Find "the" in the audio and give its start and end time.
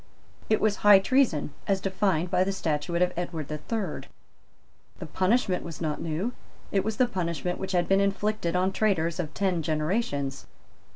2.43-2.51, 3.49-3.59, 4.97-5.05, 6.97-7.05